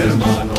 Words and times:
Get 0.00 0.08
'em 0.08 0.22
on. 0.22 0.49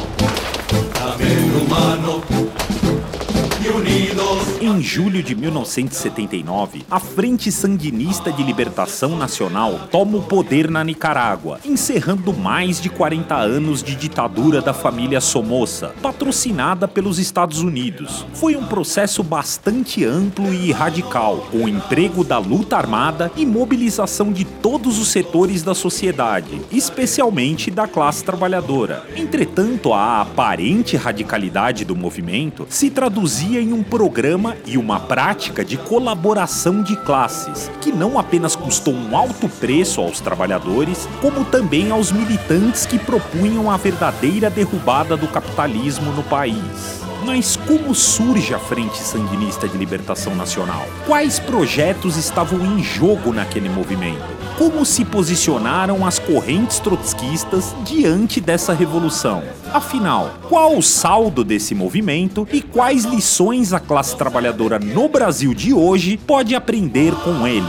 Em 4.71 4.81
julho 4.81 5.21
de 5.21 5.35
1979, 5.35 6.85
a 6.89 6.97
Frente 6.97 7.51
Sandinista 7.51 8.31
de 8.31 8.41
Libertação 8.41 9.17
Nacional 9.17 9.89
toma 9.91 10.19
o 10.19 10.21
poder 10.21 10.71
na 10.71 10.81
Nicarágua, 10.81 11.59
encerrando 11.65 12.31
mais 12.31 12.79
de 12.79 12.89
40 12.89 13.35
anos 13.35 13.83
de 13.83 13.97
ditadura 13.97 14.61
da 14.61 14.73
família 14.73 15.19
Somoza, 15.19 15.93
patrocinada 16.01 16.87
pelos 16.87 17.19
Estados 17.19 17.59
Unidos. 17.59 18.25
Foi 18.33 18.55
um 18.55 18.65
processo 18.65 19.21
bastante 19.21 20.05
amplo 20.05 20.53
e 20.53 20.71
radical, 20.71 21.49
com 21.51 21.65
o 21.65 21.69
emprego 21.69 22.23
da 22.23 22.37
luta 22.37 22.77
armada 22.77 23.29
e 23.35 23.45
mobilização 23.45 24.31
de 24.31 24.45
todos 24.45 24.97
os 24.99 25.09
setores 25.09 25.63
da 25.63 25.75
sociedade, 25.75 26.61
especialmente 26.71 27.69
da 27.69 27.89
classe 27.89 28.23
trabalhadora. 28.23 29.05
Entretanto, 29.17 29.91
a 29.91 30.21
aparente 30.21 30.95
radicalidade 30.95 31.83
do 31.83 31.93
movimento 31.93 32.65
se 32.69 32.89
traduzia 32.89 33.59
em 33.59 33.73
um 33.73 33.83
programa 33.83 34.55
e 34.65 34.77
uma 34.77 34.99
prática 34.99 35.63
de 35.63 35.77
colaboração 35.77 36.81
de 36.81 36.95
classes, 36.95 37.71
que 37.81 37.91
não 37.91 38.17
apenas 38.17 38.55
custou 38.55 38.93
um 38.93 39.15
alto 39.15 39.47
preço 39.47 40.01
aos 40.01 40.19
trabalhadores, 40.19 41.07
como 41.21 41.45
também 41.45 41.91
aos 41.91 42.11
militantes 42.11 42.85
que 42.85 42.99
propunham 42.99 43.69
a 43.69 43.77
verdadeira 43.77 44.49
derrubada 44.49 45.17
do 45.17 45.27
capitalismo 45.27 46.11
no 46.11 46.23
país. 46.23 47.10
Mas 47.23 47.55
como 47.55 47.93
surge 47.93 48.53
a 48.53 48.59
Frente 48.59 48.97
Sandinista 48.97 49.67
de 49.67 49.77
Libertação 49.77 50.35
Nacional? 50.35 50.87
Quais 51.05 51.39
projetos 51.39 52.17
estavam 52.17 52.59
em 52.65 52.83
jogo 52.83 53.31
naquele 53.31 53.69
movimento? 53.69 54.23
Como 54.57 54.85
se 54.85 55.05
posicionaram 55.05 56.05
as 56.05 56.17
correntes 56.17 56.79
trotskistas 56.79 57.75
diante 57.83 58.41
dessa 58.41 58.73
revolução? 58.73 59.43
Afinal, 59.71 60.31
qual 60.49 60.75
o 60.77 60.81
saldo 60.81 61.43
desse 61.43 61.75
movimento 61.75 62.47
e 62.51 62.61
quais 62.61 63.05
lições 63.05 63.71
a 63.71 63.79
classe 63.79 64.15
trabalhadora 64.15 64.79
no 64.79 65.07
Brasil 65.07 65.53
de 65.53 65.73
hoje 65.73 66.17
pode 66.17 66.55
aprender 66.55 67.13
com 67.15 67.47
ele? 67.47 67.65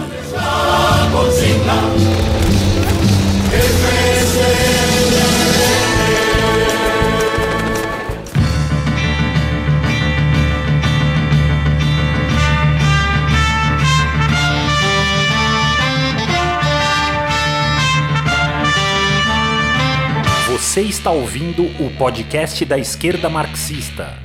Você 20.73 20.81
está 20.81 21.11
ouvindo 21.11 21.65
o 21.85 21.91
podcast 21.99 22.65
da 22.65 22.79
esquerda 22.79 23.29
marxista. 23.29 24.19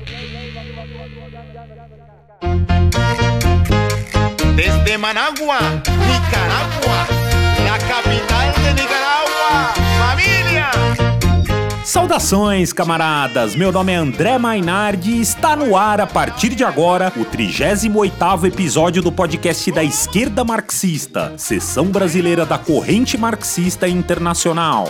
Desde 4.56 4.96
Managua, 4.96 5.58
Nicaragua, 5.60 7.06
la 7.66 7.78
capital 7.78 8.52
de 8.54 8.80
Nicaragua, 8.80 9.74
família! 9.98 10.70
Saudações, 11.84 12.72
camaradas! 12.72 13.54
Meu 13.54 13.70
nome 13.70 13.92
é 13.92 13.96
André 13.96 14.38
Mainardi 14.38 15.16
e 15.16 15.20
está 15.20 15.54
no 15.54 15.76
ar 15.76 16.00
a 16.00 16.06
partir 16.06 16.54
de 16.54 16.64
agora 16.64 17.12
o 17.14 17.26
38º 17.26 18.46
episódio 18.46 19.02
do 19.02 19.12
podcast 19.12 19.70
da 19.70 19.84
Esquerda 19.84 20.42
Marxista, 20.44 21.34
seção 21.36 21.88
brasileira 21.88 22.46
da 22.46 22.56
Corrente 22.56 23.18
Marxista 23.18 23.86
Internacional. 23.86 24.88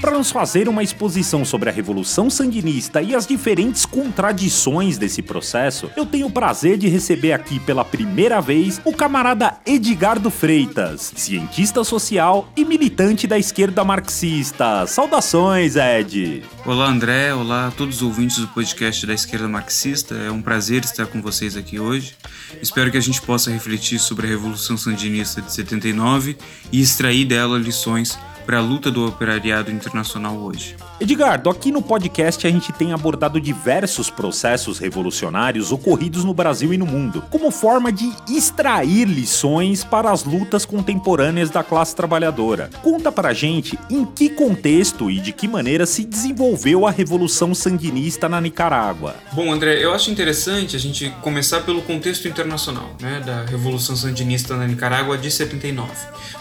Para 0.00 0.18
nos 0.18 0.32
fazer 0.32 0.68
uma 0.68 0.82
exposição 0.82 1.44
sobre 1.44 1.70
a 1.70 1.72
Revolução 1.72 2.28
Sandinista 2.28 3.00
e 3.00 3.14
as 3.14 3.28
diferentes 3.28 3.86
contradições 3.86 4.98
desse 4.98 5.22
processo, 5.22 5.88
eu 5.96 6.04
tenho 6.04 6.26
o 6.26 6.32
prazer 6.32 6.76
de 6.76 6.88
receber 6.88 7.32
aqui 7.32 7.60
pela 7.60 7.84
primeira 7.84 8.40
vez 8.40 8.80
o 8.84 8.92
camarada 8.92 9.56
Edgardo 9.64 10.32
Freitas, 10.32 11.12
cientista 11.14 11.84
social 11.84 12.48
e 12.56 12.64
militante 12.64 13.28
da 13.28 13.38
esquerda 13.38 13.84
marxista. 13.84 14.84
Saudações, 14.88 15.76
Ed! 15.76 16.42
Olá, 16.66 16.86
André. 16.86 17.32
Olá 17.32 17.68
a 17.68 17.70
todos 17.70 17.96
os 17.96 18.02
ouvintes 18.02 18.38
do 18.38 18.48
podcast 18.48 19.06
da 19.06 19.14
esquerda 19.14 19.46
marxista. 19.46 20.16
É 20.16 20.32
um 20.32 20.42
prazer 20.42 20.82
estar 20.82 21.06
com 21.06 21.22
vocês 21.22 21.56
aqui 21.56 21.78
hoje. 21.78 22.16
Espero 22.60 22.90
que 22.90 22.98
a 22.98 23.02
gente 23.02 23.22
possa 23.22 23.48
refletir 23.48 24.00
sobre 24.00 24.26
a 24.26 24.30
Revolução 24.30 24.76
Sandinista 24.76 25.40
de 25.40 25.52
79 25.52 26.36
e 26.72 26.80
extrair 26.80 27.26
dela 27.26 27.56
lições 27.56 28.18
para 28.50 28.58
a 28.58 28.62
luta 28.62 28.90
do 28.90 29.06
operariado 29.06 29.70
internacional 29.70 30.36
hoje. 30.36 30.74
Edgardo, 30.98 31.48
aqui 31.48 31.70
no 31.70 31.80
podcast 31.80 32.44
a 32.44 32.50
gente 32.50 32.72
tem 32.72 32.92
abordado 32.92 33.40
diversos 33.40 34.10
processos 34.10 34.80
revolucionários 34.80 35.70
ocorridos 35.70 36.24
no 36.24 36.34
Brasil 36.34 36.74
e 36.74 36.76
no 36.76 36.84
mundo, 36.84 37.22
como 37.30 37.52
forma 37.52 37.92
de 37.92 38.12
extrair 38.28 39.04
lições 39.04 39.84
para 39.84 40.10
as 40.10 40.24
lutas 40.24 40.64
contemporâneas 40.64 41.48
da 41.48 41.62
classe 41.62 41.94
trabalhadora. 41.94 42.70
Conta 42.82 43.12
pra 43.12 43.32
gente 43.32 43.78
em 43.88 44.04
que 44.04 44.28
contexto 44.28 45.08
e 45.12 45.20
de 45.20 45.32
que 45.32 45.46
maneira 45.46 45.86
se 45.86 46.04
desenvolveu 46.04 46.88
a 46.88 46.90
Revolução 46.90 47.54
Sandinista 47.54 48.28
na 48.28 48.40
Nicarágua. 48.40 49.14
Bom, 49.32 49.52
André, 49.52 49.76
eu 49.80 49.94
acho 49.94 50.10
interessante 50.10 50.74
a 50.74 50.80
gente 50.80 51.08
começar 51.22 51.60
pelo 51.60 51.82
contexto 51.82 52.26
internacional, 52.26 52.96
né, 53.00 53.22
da 53.24 53.44
Revolução 53.44 53.94
Sandinista 53.94 54.56
na 54.56 54.66
Nicarágua 54.66 55.16
de 55.16 55.30
79. 55.30 55.88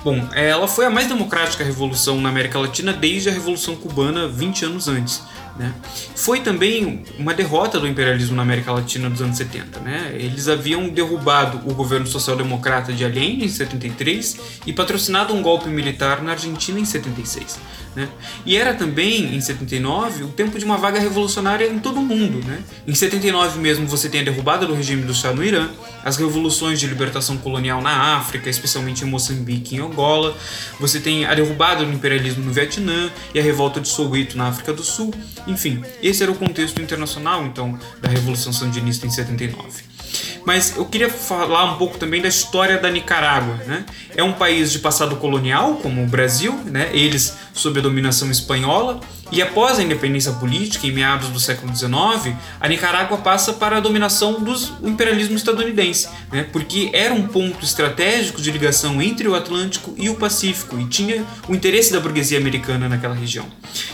Bom, 0.04 0.28
ela 0.34 0.68
foi 0.68 0.88
a 0.88 0.90
mais 0.90 1.08
democrática 1.08 1.64
revolução 1.64 1.99
na 2.22 2.30
América 2.30 2.58
Latina 2.58 2.94
desde 2.94 3.30
a 3.30 3.34
Revolução 3.34 3.76
Cubana 3.76 4.28
20 4.28 4.66
anos 4.66 4.88
antes. 4.88 5.24
Né? 5.60 5.74
Foi 6.16 6.40
também 6.40 7.04
uma 7.18 7.34
derrota 7.34 7.82
do 7.82 7.86
imperialismo 7.86 8.34
na 8.34 8.44
América 8.44 8.72
Latina 8.72 9.10
dos 9.10 9.22
anos 9.22 9.36
70. 9.36 9.82
Né? 9.82 10.16
Eles 10.16 10.48
haviam 10.48 10.88
derrubado 10.88 11.70
o 11.70 11.74
governo 11.74 12.08
social-democrata 12.08 12.94
de 12.94 13.04
Allende 13.04 13.44
em 13.44 13.50
73 13.50 14.40
e 14.66 14.72
patrocinado 14.72 15.34
um 15.34 15.42
golpe 15.42 15.68
militar 15.68 16.24
na 16.24 16.32
Argentina 16.32 16.80
em 16.80 16.86
76. 16.86 17.60
Né? 17.94 18.08
E 18.46 18.56
era 18.56 18.74
também, 18.74 19.36
em 19.36 19.42
79, 19.42 20.24
o 20.24 20.28
tempo 20.30 20.58
de 20.58 20.64
uma 20.64 20.78
vaga 20.78 20.98
revolucionária 20.98 21.68
em 21.68 21.80
todo 21.80 22.00
o 22.00 22.06
mundo. 22.06 22.40
Né? 22.48 22.64
Em 22.88 22.96
79 22.96 23.60
mesmo 23.60 23.86
você 23.86 24.08
tem 24.08 24.22
a 24.22 24.24
derrubada 24.24 24.66
do 24.66 24.74
regime 24.74 25.04
do 25.04 25.14
Shah 25.14 25.34
no 25.34 25.44
Irã, 25.44 25.70
as 26.06 26.16
revoluções 26.16 26.80
de 26.80 26.88
libertação 26.88 27.38
colonial 27.38 27.82
na 27.82 28.16
África, 28.18 28.50
especialmente 28.50 29.04
em 29.04 29.08
Moçambique 29.08 29.76
e 29.76 29.80
em 29.80 29.82
Angola, 29.82 30.38
você 30.80 31.02
tem 31.02 31.26
a 31.26 31.34
derrubada 31.34 31.84
do 31.84 31.92
imperialismo 31.92 32.46
no 32.46 32.54
Vietnã 32.54 33.12
e 33.34 33.40
a 33.40 33.44
revolta 33.44 33.82
de 33.82 33.90
Soweto 33.90 34.38
na 34.38 34.48
África 34.48 34.72
do 34.72 34.84
Sul. 34.84 35.14
Enfim, 35.50 35.84
esse 36.02 36.22
era 36.22 36.32
o 36.32 36.36
contexto 36.36 36.82
internacional, 36.82 37.46
então, 37.46 37.78
da 38.02 38.10
Revolução 38.10 38.54
Sandinista 38.54 39.08
em 39.08 39.10
79. 39.10 39.84
Mas 40.46 40.78
eu 40.78 40.86
queria 40.86 41.10
falar 41.10 41.74
um 41.74 41.78
pouco 41.78 41.98
também 41.98 42.22
da 42.22 42.28
história 42.28 42.78
da 42.78 42.90
Nicarágua. 42.90 43.56
Né? 43.66 43.86
É 44.16 44.24
um 44.24 44.34
país 44.34 44.72
de 44.72 44.80
passado 44.80 45.16
colonial, 45.18 45.76
como 45.76 46.04
o 46.04 46.08
Brasil, 46.08 46.54
né? 46.66 46.90
eles 46.94 47.38
sob 47.54 47.80
a 47.80 47.84
dominação 47.84 48.32
espanhola, 48.32 49.00
e 49.32 49.42
após 49.42 49.80
a 49.80 49.84
independência 49.84 50.32
política, 50.34 50.88
em 50.88 50.92
meados 50.92 51.30
do 51.30 51.40
século 51.40 51.76
XIX, 51.76 52.36
a 52.60 52.68
Nicarágua 52.68 53.18
passa 53.18 53.54
para 53.54 53.78
a 53.78 53.80
dominação 53.80 54.42
do 54.42 54.54
imperialismo 54.84 55.36
estadunidense, 55.36 56.10
né? 56.32 56.44
porque 56.52 56.90
era 56.94 57.14
um 57.14 57.28
ponto 57.28 57.64
estratégico 57.64 58.42
de 58.42 58.52
ligação 58.52 59.02
entre 59.02 59.28
o 59.28 59.36
Atlântico 59.36 59.94
e 59.98 60.10
o 60.10 60.16
Pacífico 60.16 60.80
e 60.80 60.86
tinha 60.88 61.24
o 61.48 61.54
interesse 61.54 61.92
da 61.92 62.00
burguesia 62.00 62.40
americana 62.40 62.90
naquela 62.90 63.16
região. 63.16 63.46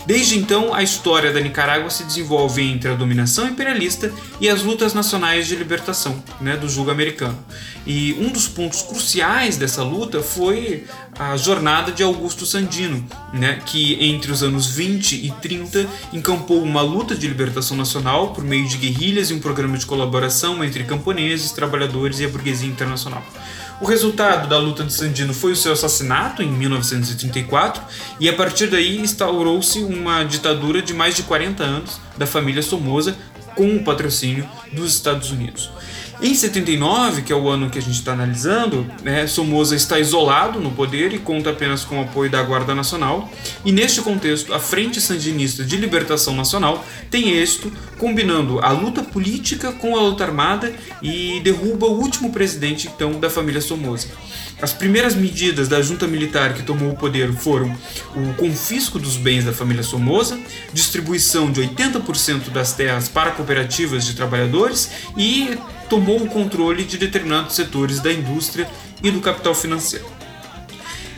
Desde 0.05 0.37
então, 0.37 0.73
a 0.73 0.81
história 0.81 1.33
da 1.33 1.39
Nicarágua 1.39 1.89
se 1.89 2.03
desenvolve 2.03 2.61
entre 2.61 2.91
a 2.91 2.93
dominação 2.93 3.47
imperialista 3.47 4.11
e 4.39 4.47
as 4.47 4.61
lutas 4.63 4.93
nacionais 4.93 5.47
de 5.47 5.55
libertação 5.55 6.23
né, 6.39 6.55
do 6.55 6.69
jugo 6.69 6.91
americano. 6.91 7.37
E 7.85 8.13
um 8.19 8.29
dos 8.29 8.47
pontos 8.47 8.81
cruciais 8.81 9.57
dessa 9.57 9.83
luta 9.83 10.21
foi 10.21 10.85
a 11.17 11.37
jornada 11.37 11.91
de 11.91 12.03
Augusto 12.03 12.45
Sandino, 12.45 13.05
né, 13.33 13.61
que 13.65 13.97
entre 14.03 14.31
os 14.31 14.43
anos 14.43 14.67
20 14.67 15.25
e 15.25 15.31
30 15.41 15.87
encampou 16.11 16.61
uma 16.61 16.81
luta 16.81 17.15
de 17.15 17.27
libertação 17.27 17.77
nacional 17.77 18.33
por 18.33 18.43
meio 18.43 18.67
de 18.67 18.77
guerrilhas 18.77 19.29
e 19.29 19.33
um 19.33 19.39
programa 19.39 19.77
de 19.77 19.85
colaboração 19.85 20.63
entre 20.63 20.83
camponeses, 20.83 21.51
trabalhadores 21.51 22.19
e 22.19 22.25
a 22.25 22.29
burguesia 22.29 22.67
internacional. 22.67 23.23
O 23.79 23.85
resultado 23.85 24.47
da 24.47 24.57
luta 24.57 24.83
de 24.83 24.93
Sandino 24.93 25.33
foi 25.33 25.51
o 25.51 25.55
seu 25.55 25.73
assassinato 25.73 26.41
em 26.41 26.49
1934 26.49 27.83
e 28.19 28.29
a 28.29 28.33
partir 28.33 28.67
daí 28.67 28.97
instaurou-se 28.97 29.79
uma 29.79 30.23
ditadura 30.23 30.81
de 30.81 30.93
mais 30.93 31.15
de 31.15 31.23
40 31.23 31.63
anos 31.63 31.99
da 32.17 32.25
família 32.25 32.61
Somoza 32.61 33.17
com 33.53 33.75
o 33.75 33.83
patrocínio 33.83 34.47
dos 34.71 34.93
Estados 34.93 35.31
Unidos. 35.31 35.69
Em 36.21 36.33
79, 36.33 37.23
que 37.23 37.33
é 37.33 37.35
o 37.35 37.49
ano 37.49 37.69
que 37.69 37.77
a 37.77 37.81
gente 37.81 37.95
está 37.95 38.13
analisando, 38.13 38.89
né, 39.03 39.27
Somoza 39.27 39.75
está 39.75 39.99
isolado 39.99 40.59
no 40.59 40.71
poder 40.71 41.13
e 41.13 41.19
conta 41.19 41.49
apenas 41.49 41.83
com 41.83 41.99
o 41.99 42.03
apoio 42.03 42.29
da 42.31 42.41
Guarda 42.41 42.73
Nacional. 42.73 43.29
E 43.65 43.71
neste 43.71 44.01
contexto, 44.01 44.53
a 44.53 44.59
Frente 44.59 45.01
Sandinista 45.01 45.63
de 45.63 45.75
Libertação 45.75 46.33
Nacional 46.35 46.85
tem 47.11 47.31
êxito, 47.31 47.71
combinando 47.97 48.59
a 48.59 48.71
luta 48.71 49.03
política 49.03 49.71
com 49.73 49.97
a 49.97 50.01
luta 50.01 50.23
armada 50.23 50.73
e 51.01 51.39
derruba 51.41 51.85
o 51.85 51.99
último 51.99 52.31
presidente 52.31 52.87
então 52.87 53.19
da 53.19 53.29
família 53.29 53.61
Somoza. 53.61 54.07
As 54.65 54.73
primeiras 54.73 55.13
medidas 55.13 55.67
da 55.67 55.79
junta 55.79 56.07
militar 56.07 56.55
que 56.55 56.63
tomou 56.63 56.89
o 56.89 56.95
poder 56.95 57.31
foram 57.33 57.71
o 58.15 58.33
confisco 58.33 58.97
dos 58.97 59.15
bens 59.15 59.45
da 59.45 59.53
família 59.53 59.83
Somoza, 59.83 60.39
distribuição 60.73 61.51
de 61.51 61.61
80% 61.61 62.49
das 62.49 62.73
terras 62.73 63.07
para 63.07 63.29
cooperativas 63.29 64.03
de 64.03 64.15
trabalhadores 64.15 64.89
e 65.15 65.55
tomou 65.87 66.19
o 66.19 66.27
controle 66.27 66.83
de 66.83 66.97
determinados 66.97 67.53
setores 67.53 67.99
da 67.99 68.11
indústria 68.11 68.67
e 69.03 69.11
do 69.11 69.21
capital 69.21 69.53
financeiro. 69.53 70.14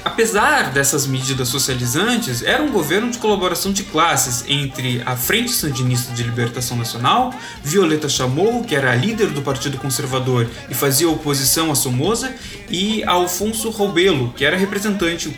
Apesar 0.07 0.71
dessas 0.71 1.05
medidas 1.05 1.49
socializantes, 1.49 2.41
era 2.41 2.63
um 2.63 2.71
governo 2.71 3.11
de 3.11 3.17
colaboração 3.17 3.73
de 3.73 3.83
classes 3.83 4.45
entre 4.47 5.03
a 5.05 5.17
Frente 5.17 5.51
Sandinista 5.51 6.13
de 6.13 6.23
Libertação 6.23 6.77
Nacional, 6.77 7.33
Violeta 7.61 8.07
Chamorro, 8.07 8.63
que 8.63 8.73
era 8.73 8.93
a 8.93 8.95
líder 8.95 9.31
do 9.31 9.41
Partido 9.41 9.77
Conservador 9.77 10.49
e 10.69 10.73
fazia 10.73 11.09
oposição 11.09 11.73
a 11.73 11.75
Somoza, 11.75 12.33
e 12.69 13.03
Alfonso 13.03 13.69
Robelo, 13.69 14.31
que 14.31 14.45
era 14.45 14.55
representante 14.55 15.29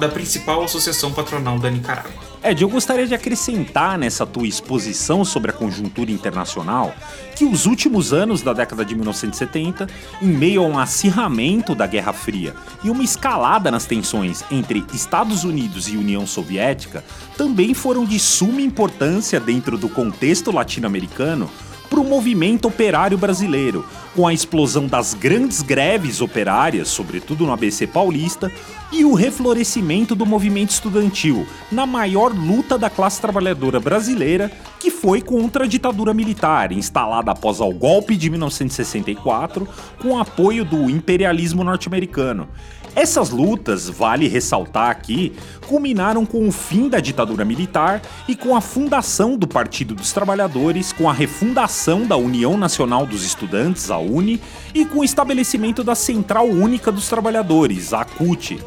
da 0.00 0.08
principal 0.08 0.64
associação 0.64 1.12
patronal 1.12 1.58
da 1.58 1.70
Nicarágua. 1.70 2.23
Ed, 2.44 2.60
eu 2.60 2.68
gostaria 2.68 3.06
de 3.06 3.14
acrescentar 3.14 3.96
nessa 3.96 4.26
tua 4.26 4.46
exposição 4.46 5.24
sobre 5.24 5.50
a 5.50 5.54
conjuntura 5.54 6.10
internacional 6.10 6.94
que 7.34 7.42
os 7.42 7.64
últimos 7.64 8.12
anos 8.12 8.42
da 8.42 8.52
década 8.52 8.84
de 8.84 8.94
1970, 8.94 9.88
em 10.20 10.26
meio 10.26 10.62
a 10.62 10.66
um 10.66 10.78
acirramento 10.78 11.74
da 11.74 11.86
Guerra 11.86 12.12
Fria 12.12 12.54
e 12.84 12.90
uma 12.90 13.02
escalada 13.02 13.70
nas 13.70 13.86
tensões 13.86 14.44
entre 14.50 14.84
Estados 14.92 15.42
Unidos 15.42 15.88
e 15.88 15.96
União 15.96 16.26
Soviética, 16.26 17.02
também 17.34 17.72
foram 17.72 18.04
de 18.04 18.18
suma 18.18 18.60
importância 18.60 19.40
dentro 19.40 19.78
do 19.78 19.88
contexto 19.88 20.52
latino-americano 20.52 21.48
para 21.94 22.00
o 22.00 22.04
movimento 22.04 22.66
operário 22.66 23.16
brasileiro, 23.16 23.86
com 24.16 24.26
a 24.26 24.34
explosão 24.34 24.88
das 24.88 25.14
grandes 25.14 25.62
greves 25.62 26.20
operárias, 26.20 26.88
sobretudo 26.88 27.46
no 27.46 27.52
ABC 27.52 27.86
paulista, 27.86 28.50
e 28.90 29.04
o 29.04 29.14
reflorescimento 29.14 30.12
do 30.16 30.26
movimento 30.26 30.70
estudantil, 30.70 31.46
na 31.70 31.86
maior 31.86 32.34
luta 32.34 32.76
da 32.76 32.90
classe 32.90 33.20
trabalhadora 33.20 33.78
brasileira, 33.78 34.50
que 34.80 34.90
foi 34.90 35.22
contra 35.22 35.64
a 35.64 35.68
ditadura 35.68 36.12
militar, 36.12 36.72
instalada 36.72 37.30
após 37.30 37.60
o 37.60 37.70
golpe 37.70 38.16
de 38.16 38.28
1964, 38.28 39.68
com 40.02 40.18
apoio 40.18 40.64
do 40.64 40.90
imperialismo 40.90 41.62
norte-americano. 41.62 42.48
Essas 42.96 43.30
lutas, 43.30 43.88
vale 43.88 44.28
ressaltar 44.28 44.88
aqui, 44.88 45.32
culminaram 45.66 46.24
com 46.24 46.46
o 46.46 46.52
fim 46.52 46.88
da 46.88 47.00
ditadura 47.00 47.44
militar 47.44 48.00
e 48.28 48.36
com 48.36 48.54
a 48.54 48.60
fundação 48.60 49.36
do 49.36 49.48
Partido 49.48 49.96
dos 49.96 50.12
Trabalhadores, 50.12 50.92
com 50.92 51.10
a 51.10 51.12
refundação 51.12 52.06
da 52.06 52.16
União 52.16 52.56
Nacional 52.56 53.04
dos 53.04 53.24
Estudantes, 53.24 53.90
a 53.90 53.98
UNE, 53.98 54.40
e 54.72 54.84
com 54.84 55.00
o 55.00 55.04
estabelecimento 55.04 55.82
da 55.82 55.96
Central 55.96 56.46
Única 56.46 56.92
dos 56.92 57.08
Trabalhadores, 57.08 57.92
a 57.92 58.04
CUT. 58.04 58.62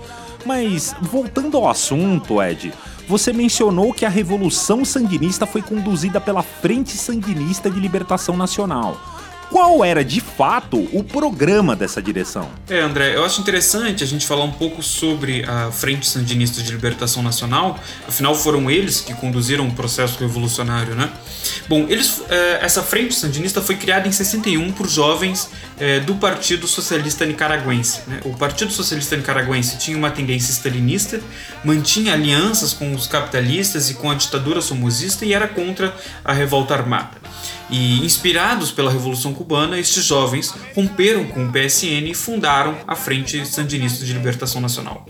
Mas, 0.45 0.93
voltando 1.01 1.55
ao 1.55 1.69
assunto, 1.69 2.41
Ed, 2.41 2.73
você 3.07 3.31
mencionou 3.31 3.93
que 3.93 4.05
a 4.05 4.09
Revolução 4.09 4.83
Sandinista 4.83 5.45
foi 5.45 5.61
conduzida 5.61 6.19
pela 6.19 6.43
Frente 6.43 6.97
Sandinista 6.97 7.69
de 7.69 7.79
Libertação 7.79 8.35
Nacional 8.35 9.16
qual 9.49 9.83
era 9.83 10.03
de 10.03 10.19
fato 10.19 10.77
o 10.91 11.03
programa 11.03 11.75
dessa 11.75 12.01
direção. 12.01 12.49
É, 12.69 12.79
André, 12.79 13.15
eu 13.15 13.23
acho 13.23 13.41
interessante 13.41 14.03
a 14.03 14.07
gente 14.07 14.25
falar 14.25 14.43
um 14.43 14.51
pouco 14.51 14.83
sobre 14.83 15.43
a 15.45 15.71
Frente 15.71 16.07
Sandinista 16.07 16.61
de 16.61 16.71
Libertação 16.71 17.23
Nacional, 17.23 17.79
afinal 18.07 18.35
foram 18.35 18.69
eles 18.69 19.01
que 19.01 19.13
conduziram 19.13 19.67
o 19.67 19.71
processo 19.71 20.19
revolucionário, 20.19 20.95
né? 20.95 21.09
Bom, 21.67 21.85
eles, 21.87 22.21
é, 22.29 22.59
essa 22.61 22.83
Frente 22.83 23.15
Sandinista 23.15 23.61
foi 23.61 23.75
criada 23.75 24.07
em 24.07 24.11
61 24.11 24.71
por 24.73 24.87
jovens 24.87 25.49
é, 25.79 25.99
do 25.99 26.15
Partido 26.15 26.67
Socialista 26.67 27.25
Nicaragüense. 27.25 28.01
Né? 28.07 28.19
O 28.25 28.35
Partido 28.35 28.71
Socialista 28.71 29.15
Nicaragüense 29.15 29.77
tinha 29.77 29.97
uma 29.97 30.11
tendência 30.11 30.51
stalinista, 30.51 31.21
mantinha 31.63 32.13
alianças 32.13 32.73
com 32.73 32.93
os 32.93 33.07
capitalistas 33.07 33.89
e 33.89 33.93
com 33.93 34.09
a 34.09 34.15
ditadura 34.15 34.61
somozista 34.61 35.25
e 35.25 35.33
era 35.33 35.47
contra 35.47 35.95
a 36.23 36.33
revolta 36.33 36.73
armada. 36.73 37.26
E 37.69 38.05
inspirados 38.05 38.71
pela 38.71 38.91
Revolução 38.91 39.33
Cubana, 39.33 39.77
estes 39.77 40.05
jovens 40.05 40.53
romperam 40.73 41.25
com 41.25 41.45
o 41.45 41.51
PSN 41.51 42.09
e 42.09 42.13
fundaram 42.13 42.77
a 42.87 42.95
Frente 42.95 43.45
Sandinista 43.45 44.05
de 44.05 44.13
Libertação 44.13 44.61
Nacional. 44.61 45.05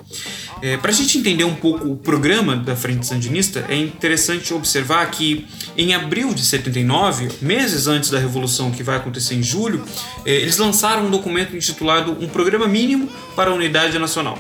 É, 0.62 0.76
Para 0.76 0.90
a 0.90 0.94
gente 0.94 1.20
entender 1.20 1.44
um 1.44 1.54
pouco 1.54 1.88
o 1.88 1.96
programa 1.96 2.56
da 2.56 2.76
Frente 2.76 3.06
Sandinista, 3.06 3.66
é 3.70 3.76
interessante 3.76 4.54
observar 4.54 5.10
que 5.12 5.48
em 5.78 5.94
abril 5.94 6.34
de 6.34 6.44
79, 6.44 7.30
meses 7.42 7.86
antes 7.86 8.10
da 8.10 8.18
Revolução 8.18 8.72
que 8.72 8.82
vai 8.82 8.98
acontecer 8.98 9.36
em 9.36 9.44
julho, 9.44 9.84
é, 10.26 10.32
eles 10.32 10.58
lançaram 10.58 11.06
um 11.06 11.12
documento 11.12 11.56
intitulado 11.56 12.18
Um 12.20 12.28
Programa 12.28 12.68
Mínimo 12.68 13.08
para 13.36 13.52
a 13.52 13.54
Unidade 13.54 14.00
Nacional 14.00 14.38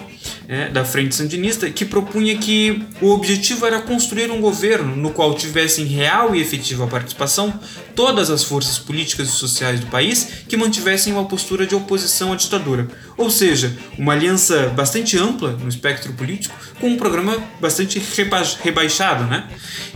é, 0.47 0.69
da 0.69 0.85
Frente 0.85 1.13
Sandinista, 1.13 1.69
que 1.69 1.83
propunha 1.83 2.37
que 2.37 2.83
o 3.01 3.09
objetivo 3.09 3.65
era 3.65 3.81
construir 3.81 4.31
um 4.31 4.39
governo 4.39 4.95
no 4.95 5.11
qual 5.11 5.33
tivessem 5.35 5.85
real 5.85 6.33
e 6.33 6.41
efetiva 6.41 6.87
participação 6.87 7.59
todas 7.95 8.29
as 8.29 8.43
forças 8.43 8.77
políticas 8.77 9.27
e 9.27 9.31
sociais 9.31 9.79
do 9.79 9.87
país 9.87 10.43
que 10.47 10.55
mantivessem 10.55 11.11
uma 11.11 11.25
postura 11.25 11.65
de 11.65 11.75
oposição 11.75 12.31
à 12.31 12.35
ditadura. 12.35 12.87
Ou 13.17 13.29
seja, 13.29 13.75
uma 13.97 14.13
aliança 14.13 14.69
bastante 14.69 15.17
ampla 15.17 15.53
no 15.53 15.67
espectro 15.67 16.13
político, 16.13 16.55
com 16.79 16.89
um 16.89 16.97
programa 16.97 17.37
bastante 17.59 17.99
reba 18.15 18.43
rebaixado, 18.61 19.23
né? 19.23 19.47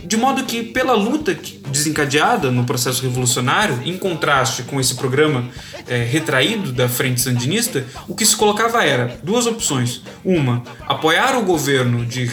De 0.02 0.16
modo 0.16 0.42
que, 0.42 0.64
pela 0.64 0.94
luta 0.94 1.32
desencadeada 1.68 2.50
no 2.50 2.64
processo 2.64 3.02
revolucionário, 3.02 3.80
em 3.84 3.96
contraste 3.96 4.64
com 4.64 4.80
esse 4.80 4.96
programa 4.96 5.48
é, 5.86 6.02
retraído 6.02 6.72
da 6.72 6.88
Frente 6.88 7.20
Sandinista, 7.20 7.84
o 8.08 8.14
que 8.14 8.26
se 8.26 8.36
colocava 8.36 8.84
era 8.84 9.16
duas 9.22 9.46
opções. 9.46 10.02
Uma, 10.24 10.41
apoiar 10.86 11.36
o 11.38 11.42
governo 11.42 12.04
de 12.04 12.30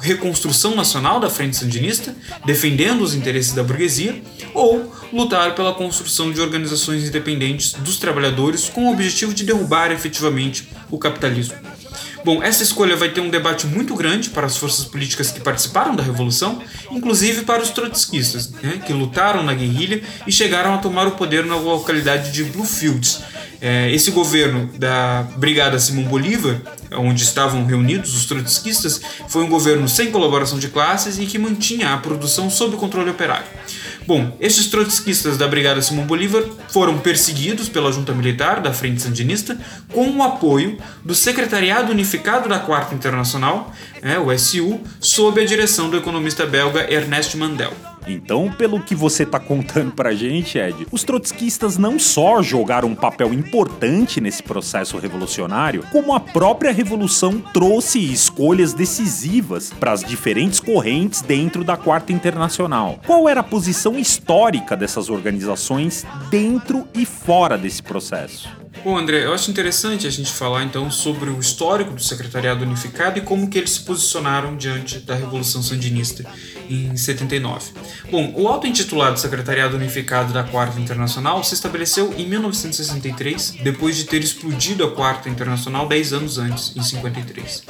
reconstrução 0.00 0.74
nacional 0.74 1.18
da 1.20 1.30
Frente 1.30 1.56
Sandinista, 1.56 2.14
defendendo 2.44 3.02
os 3.02 3.14
interesses 3.14 3.52
da 3.52 3.62
burguesia, 3.62 4.22
ou 4.54 4.92
lutar 5.12 5.54
pela 5.54 5.74
construção 5.74 6.32
de 6.32 6.40
organizações 6.40 7.04
independentes 7.04 7.72
dos 7.72 7.98
trabalhadores 7.98 8.68
com 8.68 8.86
o 8.86 8.92
objetivo 8.92 9.32
de 9.32 9.44
derrubar 9.44 9.90
efetivamente 9.90 10.68
o 10.90 10.98
capitalismo. 10.98 11.54
Bom, 12.26 12.42
essa 12.42 12.64
escolha 12.64 12.96
vai 12.96 13.08
ter 13.10 13.20
um 13.20 13.30
debate 13.30 13.68
muito 13.68 13.94
grande 13.94 14.30
para 14.30 14.46
as 14.46 14.56
forças 14.56 14.84
políticas 14.84 15.30
que 15.30 15.38
participaram 15.38 15.94
da 15.94 16.02
Revolução, 16.02 16.60
inclusive 16.90 17.42
para 17.42 17.62
os 17.62 17.70
trotskistas, 17.70 18.50
né, 18.50 18.82
que 18.84 18.92
lutaram 18.92 19.44
na 19.44 19.54
guerrilha 19.54 20.02
e 20.26 20.32
chegaram 20.32 20.74
a 20.74 20.78
tomar 20.78 21.06
o 21.06 21.12
poder 21.12 21.46
na 21.46 21.54
localidade 21.54 22.32
de 22.32 22.42
Bluefields. 22.42 23.20
É, 23.60 23.90
esse 23.92 24.10
governo 24.10 24.70
da 24.78 25.24
Brigada 25.36 25.78
Simão 25.78 26.04
Bolívar, 26.04 26.60
onde 26.92 27.22
estavam 27.22 27.64
reunidos 27.64 28.14
os 28.14 28.26
trotskistas, 28.26 29.00
foi 29.28 29.44
um 29.44 29.48
governo 29.48 29.88
sem 29.88 30.10
colaboração 30.10 30.58
de 30.58 30.68
classes 30.68 31.18
e 31.18 31.26
que 31.26 31.38
mantinha 31.38 31.94
a 31.94 31.96
produção 31.98 32.50
sob 32.50 32.76
controle 32.76 33.10
operário. 33.10 33.46
Bom, 34.06 34.36
esses 34.38 34.68
trotskistas 34.68 35.36
da 35.36 35.48
Brigada 35.48 35.82
Simão 35.82 36.06
Bolívar 36.06 36.44
foram 36.68 36.98
perseguidos 36.98 37.68
pela 37.68 37.90
junta 37.90 38.12
militar 38.12 38.60
da 38.60 38.72
Frente 38.72 39.02
Sandinista 39.02 39.58
com 39.92 40.08
o 40.10 40.22
apoio 40.22 40.78
do 41.04 41.12
Secretariado 41.12 41.90
Unificado 41.90 42.48
da 42.48 42.60
Quarta 42.60 42.94
Internacional, 42.94 43.72
né, 44.00 44.16
o 44.16 44.36
SU, 44.38 44.80
sob 45.00 45.40
a 45.40 45.44
direção 45.44 45.90
do 45.90 45.96
economista 45.96 46.46
belga 46.46 46.86
Ernest 46.92 47.36
Mandel. 47.36 47.72
Então, 48.06 48.50
pelo 48.50 48.80
que 48.80 48.94
você 48.94 49.26
tá 49.26 49.40
contando 49.40 49.92
pra 49.92 50.14
gente, 50.14 50.58
Ed, 50.58 50.86
os 50.90 51.02
trotskistas 51.02 51.76
não 51.76 51.98
só 51.98 52.42
jogaram 52.42 52.88
um 52.88 52.94
papel 52.94 53.32
importante 53.34 54.20
nesse 54.20 54.42
processo 54.42 54.98
revolucionário, 54.98 55.84
como 55.90 56.14
a 56.14 56.20
própria 56.20 56.72
revolução 56.72 57.40
trouxe 57.52 57.98
escolhas 57.98 58.72
decisivas 58.72 59.72
para 59.78 59.92
as 59.92 60.04
diferentes 60.04 60.60
correntes 60.60 61.20
dentro 61.20 61.64
da 61.64 61.76
Quarta 61.76 62.12
Internacional. 62.12 63.00
Qual 63.06 63.28
era 63.28 63.40
a 63.40 63.44
posição 63.44 63.98
histórica 63.98 64.76
dessas 64.76 65.10
organizações 65.10 66.06
dentro 66.30 66.86
e 66.94 67.04
fora 67.04 67.58
desse 67.58 67.82
processo? 67.82 68.55
Bom, 68.84 68.96
André, 68.96 69.24
eu 69.24 69.34
acho 69.34 69.50
interessante 69.50 70.06
a 70.06 70.10
gente 70.10 70.30
falar 70.30 70.62
então 70.62 70.90
sobre 70.90 71.28
o 71.30 71.40
histórico 71.40 71.92
do 71.92 72.02
Secretariado 72.02 72.64
Unificado 72.64 73.18
e 73.18 73.22
como 73.22 73.48
que 73.48 73.58
eles 73.58 73.70
se 73.70 73.80
posicionaram 73.80 74.56
diante 74.56 74.98
da 75.00 75.14
Revolução 75.14 75.62
Sandinista 75.62 76.24
em 76.70 76.96
79. 76.96 77.72
Bom, 78.10 78.32
o 78.36 78.46
auto-intitulado 78.48 79.18
Secretariado 79.18 79.76
Unificado 79.76 80.32
da 80.32 80.44
Quarta 80.44 80.80
Internacional 80.80 81.42
se 81.42 81.54
estabeleceu 81.54 82.14
em 82.16 82.26
1963, 82.28 83.56
depois 83.62 83.96
de 83.96 84.04
ter 84.04 84.22
explodido 84.22 84.84
a 84.84 84.90
Quarta 84.92 85.28
Internacional 85.28 85.88
10 85.88 86.12
anos 86.12 86.38
antes, 86.38 86.76
em 86.76 86.82
53. 86.82 87.64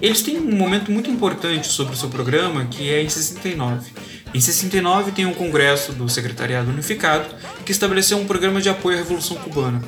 Eles 0.00 0.22
têm 0.22 0.38
um 0.38 0.56
momento 0.56 0.90
muito 0.90 1.10
importante 1.10 1.66
sobre 1.66 1.94
o 1.94 1.96
seu 1.96 2.08
programa, 2.08 2.64
que 2.66 2.90
é 2.90 3.02
em 3.02 3.08
69 3.08 3.92
em 4.34 4.40
69 4.40 5.12
tem 5.12 5.26
um 5.26 5.32
congresso 5.32 5.92
do 5.92 6.08
Secretariado 6.08 6.68
Unificado 6.68 7.24
que 7.64 7.70
estabeleceu 7.70 8.18
um 8.18 8.26
programa 8.26 8.60
de 8.60 8.68
apoio 8.68 8.96
à 8.96 8.98
Revolução 8.98 9.36
Cubana. 9.36 9.80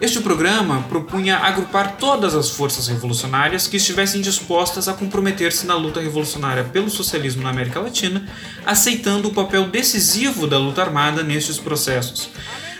Este 0.00 0.20
programa 0.20 0.82
propunha 0.88 1.36
agrupar 1.38 1.96
todas 1.96 2.34
as 2.34 2.50
forças 2.50 2.88
revolucionárias 2.88 3.68
que 3.68 3.76
estivessem 3.76 4.20
dispostas 4.20 4.88
a 4.88 4.92
comprometer-se 4.92 5.66
na 5.66 5.76
luta 5.76 6.00
revolucionária 6.00 6.64
pelo 6.64 6.90
socialismo 6.90 7.42
na 7.42 7.50
América 7.50 7.80
Latina, 7.80 8.28
aceitando 8.66 9.28
o 9.28 9.34
papel 9.34 9.68
decisivo 9.68 10.46
da 10.46 10.58
luta 10.58 10.82
armada 10.82 11.22
nestes 11.22 11.58
processos. 11.58 12.28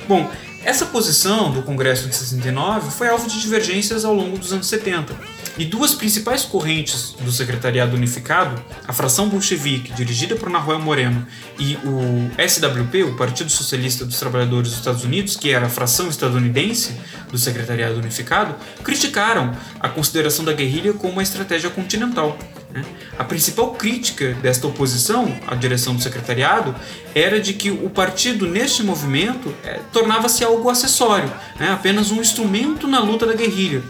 Bom, 0.09 0.31
essa 0.65 0.87
posição 0.87 1.53
do 1.53 1.63
Congresso 1.63 2.09
de 2.09 2.17
69 2.17 2.91
foi 2.91 3.09
alvo 3.09 3.29
de 3.29 3.41
divergências 3.41 4.05
ao 4.05 4.15
longo 4.15 4.37
dos 4.37 4.53
anos 4.53 4.67
70 4.67 5.15
e 5.57 5.65
duas 5.65 5.95
principais 5.95 6.45
correntes 6.45 7.15
do 7.21 7.31
Secretariado 7.31 7.97
Unificado, 7.97 8.63
a 8.87 8.93
fração 8.93 9.29
bolchevique, 9.29 9.93
dirigida 9.93 10.35
por 10.37 10.51
Nahuel 10.51 10.81
Moreno, 10.81 11.27
e 11.59 11.77
o 11.85 12.31
SWP, 12.39 13.05
o 13.05 13.17
Partido 13.17 13.51
Socialista 13.51 14.05
dos 14.05 14.19
Trabalhadores 14.19 14.71
dos 14.71 14.79
Estados 14.79 15.05
Unidos, 15.05 15.37
que 15.37 15.51
era 15.51 15.67
a 15.67 15.71
fração 15.71 16.09
estadunidense 16.09 16.97
do 17.31 17.39
Secretariado 17.39 17.99
Unificado, 17.99 18.55
criticaram 18.83 19.57
a 19.79 19.89
consideração 19.89 20.45
da 20.45 20.53
guerrilha 20.53 20.93
como 20.93 21.13
uma 21.13 21.23
estratégia 21.23 21.71
continental. 21.71 22.37
Né? 22.73 22.85
A 23.17 23.23
principal 23.23 23.71
crítica 23.75 24.35
desta 24.35 24.67
oposição 24.67 25.33
à 25.47 25.55
direção 25.55 25.95
do 25.95 26.03
secretariado 26.03 26.75
era 27.15 27.41
de 27.41 27.55
que 27.55 27.71
o 27.71 27.89
partido, 27.89 28.49
neste 28.49 28.83
movimento, 28.83 29.55
é, 29.63 29.79
tornava-se 29.93 30.43
algo 30.43 30.69
acessório, 30.69 31.33
né? 31.59 31.71
apenas 31.71 32.11
um 32.11 32.21
instrumento 32.21 32.89
na 32.89 32.99
luta 32.99 33.25
da 33.25 33.35
guerrilha. 33.35 33.83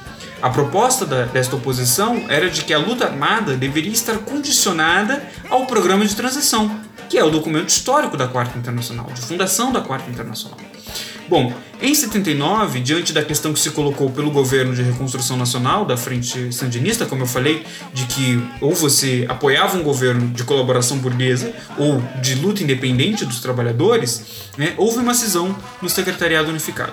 A 0.44 0.50
proposta 0.50 1.06
da, 1.06 1.24
desta 1.24 1.56
oposição 1.56 2.26
era 2.28 2.50
de 2.50 2.64
que 2.64 2.74
a 2.74 2.78
luta 2.78 3.06
armada 3.06 3.56
deveria 3.56 3.90
estar 3.90 4.18
condicionada 4.18 5.26
ao 5.48 5.64
programa 5.64 6.04
de 6.04 6.14
transição, 6.14 6.80
que 7.08 7.16
é 7.16 7.24
o 7.24 7.30
documento 7.30 7.70
histórico 7.70 8.14
da 8.14 8.28
Quarta 8.28 8.58
Internacional, 8.58 9.06
de 9.06 9.22
fundação 9.22 9.72
da 9.72 9.80
Quarta 9.80 10.10
Internacional. 10.10 10.58
Bom, 11.30 11.50
em 11.80 11.94
79, 11.94 12.80
diante 12.80 13.10
da 13.14 13.24
questão 13.24 13.54
que 13.54 13.58
se 13.58 13.70
colocou 13.70 14.10
pelo 14.10 14.30
governo 14.30 14.74
de 14.74 14.82
reconstrução 14.82 15.38
nacional 15.38 15.86
da 15.86 15.96
Frente 15.96 16.52
Sandinista, 16.52 17.06
como 17.06 17.22
eu 17.22 17.26
falei, 17.26 17.64
de 17.94 18.04
que 18.04 18.46
ou 18.60 18.74
você 18.74 19.24
apoiava 19.26 19.78
um 19.78 19.82
governo 19.82 20.28
de 20.28 20.44
colaboração 20.44 20.98
burguesa 20.98 21.54
ou 21.78 22.02
de 22.20 22.34
luta 22.34 22.62
independente 22.62 23.24
dos 23.24 23.40
trabalhadores, 23.40 24.50
né, 24.58 24.74
houve 24.76 24.98
uma 24.98 25.14
cisão 25.14 25.56
no 25.80 25.88
Secretariado 25.88 26.50
Unificado. 26.50 26.92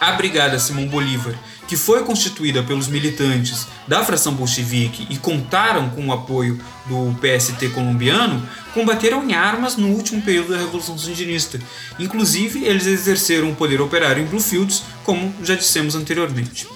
A 0.00 0.12
Brigada 0.12 0.60
Simão 0.60 0.86
Bolívar 0.86 1.34
que 1.72 1.76
foi 1.78 2.04
constituída 2.04 2.62
pelos 2.62 2.86
militantes 2.86 3.66
da 3.88 4.04
fração 4.04 4.34
bolchevique 4.34 5.06
e 5.08 5.16
contaram 5.16 5.88
com 5.88 6.06
o 6.06 6.12
apoio 6.12 6.60
do 6.84 7.16
PST 7.18 7.66
colombiano, 7.70 8.46
combateram 8.74 9.24
em 9.24 9.32
armas 9.32 9.78
no 9.78 9.88
último 9.88 10.20
período 10.20 10.52
da 10.52 10.58
Revolução 10.58 10.98
Sandinista. 10.98 11.58
Inclusive, 11.98 12.62
eles 12.62 12.84
exerceram 12.84 13.50
o 13.50 13.54
poder 13.54 13.80
operário 13.80 14.22
em 14.22 14.26
Bluefields, 14.26 14.82
como 15.02 15.34
já 15.42 15.54
dissemos 15.54 15.94
anteriormente. 15.94 16.68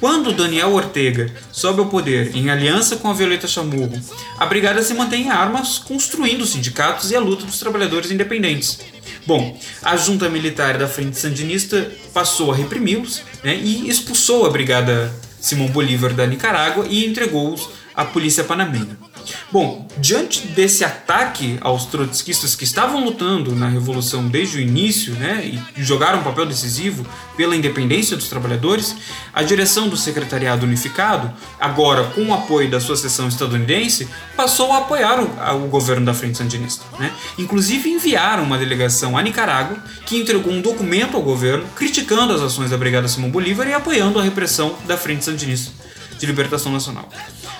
Quando 0.00 0.32
Daniel 0.32 0.72
Ortega 0.72 1.32
sobe 1.52 1.78
ao 1.78 1.86
poder 1.86 2.34
em 2.34 2.50
aliança 2.50 2.96
com 2.96 3.08
a 3.08 3.14
Violeta 3.14 3.46
Chamorro, 3.46 4.00
a 4.36 4.46
brigada 4.46 4.82
se 4.82 4.94
mantém 4.94 5.26
em 5.26 5.30
armas, 5.30 5.78
construindo 5.78 6.40
os 6.40 6.50
sindicatos 6.50 7.12
e 7.12 7.14
a 7.14 7.20
luta 7.20 7.46
dos 7.46 7.60
trabalhadores 7.60 8.10
independentes. 8.10 8.80
Bom, 9.26 9.56
a 9.82 9.96
junta 9.96 10.28
militar 10.28 10.76
da 10.76 10.88
Frente 10.88 11.18
Sandinista 11.18 11.92
passou 12.12 12.50
a 12.50 12.56
reprimi-los 12.56 13.22
né, 13.42 13.56
e 13.56 13.88
expulsou 13.88 14.46
a 14.46 14.50
brigada 14.50 15.12
Simão 15.40 15.68
Bolívar 15.68 16.12
da 16.12 16.26
Nicarágua 16.26 16.86
e 16.88 17.06
entregou-os 17.06 17.68
à 17.94 18.04
polícia 18.04 18.44
panamenha. 18.44 18.98
Bom, 19.52 19.86
diante 19.98 20.46
desse 20.48 20.84
ataque 20.84 21.58
aos 21.60 21.86
trotskistas 21.86 22.54
que 22.54 22.64
estavam 22.64 23.04
lutando 23.04 23.54
na 23.54 23.68
revolução 23.68 24.28
desde 24.28 24.58
o 24.58 24.60
início, 24.60 25.14
né, 25.14 25.58
e 25.76 25.82
jogaram 25.82 26.20
um 26.20 26.22
papel 26.22 26.46
decisivo 26.46 27.04
pela 27.36 27.56
independência 27.56 28.16
dos 28.16 28.28
trabalhadores, 28.28 28.96
a 29.32 29.42
direção 29.42 29.88
do 29.88 29.96
Secretariado 29.96 30.66
Unificado, 30.66 31.32
agora 31.58 32.04
com 32.04 32.22
o 32.26 32.34
apoio 32.34 32.70
da 32.70 32.80
sua 32.80 32.96
seção 32.96 33.28
estadunidense, 33.28 34.08
passou 34.36 34.72
a 34.72 34.78
apoiar 34.78 35.20
o, 35.20 35.64
o 35.64 35.68
governo 35.68 36.06
da 36.06 36.14
Frente 36.14 36.38
Sandinista. 36.38 36.84
Né? 36.98 37.12
Inclusive 37.38 37.88
enviaram 37.88 38.44
uma 38.44 38.58
delegação 38.58 39.16
à 39.16 39.22
Nicarágua 39.22 39.78
que 40.06 40.16
entregou 40.16 40.52
um 40.52 40.60
documento 40.60 41.16
ao 41.16 41.22
governo 41.22 41.64
criticando 41.74 42.32
as 42.32 42.40
ações 42.40 42.70
da 42.70 42.76
Brigada 42.76 43.08
Simão 43.08 43.30
Bolívar 43.30 43.66
e 43.66 43.72
apoiando 43.72 44.18
a 44.18 44.22
repressão 44.22 44.74
da 44.86 44.96
Frente 44.96 45.24
Sandinista 45.24 45.72
de 46.18 46.26
Libertação 46.26 46.70
Nacional. 46.70 47.08